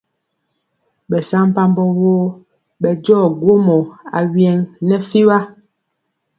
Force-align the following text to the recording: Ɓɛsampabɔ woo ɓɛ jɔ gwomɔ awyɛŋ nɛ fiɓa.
Ɓɛsampabɔ 1.09 1.83
woo 1.99 2.25
ɓɛ 2.81 2.89
jɔ 3.05 3.17
gwomɔ 3.41 3.77
awyɛŋ 4.17 4.57
nɛ 4.87 4.95
fiɓa. 5.09 5.37